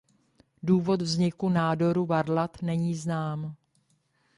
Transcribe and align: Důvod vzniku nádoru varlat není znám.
Důvod 0.63 1.01
vzniku 1.01 1.49
nádoru 1.49 2.05
varlat 2.05 2.61
není 2.61 2.95
znám. 2.95 3.55